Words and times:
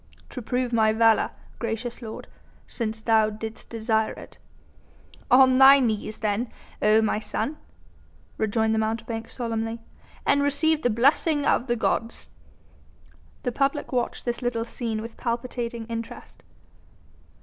"To 0.31 0.41
prove 0.41 0.73
my 0.73 0.93
valour, 0.93 1.29
gracious 1.59 2.01
lord, 2.01 2.27
since 2.65 3.01
thou 3.01 3.29
didst 3.29 3.69
desire 3.69 4.13
it." 4.13 4.39
"On 5.29 5.59
thy 5.59 5.79
knees 5.79 6.17
then, 6.17 6.51
O 6.81 7.03
my 7.03 7.19
son!" 7.19 7.57
rejoined 8.39 8.73
the 8.73 8.79
mountebank 8.79 9.29
solemnly, 9.29 9.79
"and 10.25 10.41
receive 10.41 10.81
the 10.81 10.89
blessing 10.89 11.45
of 11.45 11.67
the 11.67 11.75
gods." 11.75 12.29
The 13.43 13.51
public 13.51 13.91
watched 13.91 14.25
this 14.25 14.41
little 14.41 14.65
scene 14.65 15.03
with 15.03 15.17
palpitating 15.17 15.85
interest. 15.85 16.41